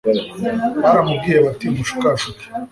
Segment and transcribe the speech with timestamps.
[0.83, 2.43] baramubwira bati umushukashuke